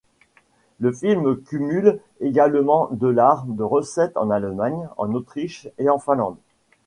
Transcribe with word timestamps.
Le 0.73 0.91
film 0.91 1.39
cumule 1.43 1.99
également 2.21 2.89
$ 2.91 2.91
de 2.91 3.61
recettes 3.63 4.17
en 4.17 4.31
Allemagne, 4.31 4.89
en 4.97 5.13
Autriche 5.13 5.67
et 5.77 5.91
en 5.91 5.99
Finlande. 5.99 6.37